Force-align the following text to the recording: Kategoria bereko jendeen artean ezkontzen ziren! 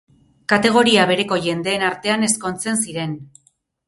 Kategoria 0.51 1.03
bereko 1.11 1.37
jendeen 1.47 1.85
artean 1.89 2.25
ezkontzen 2.29 2.81
ziren! 2.87 3.15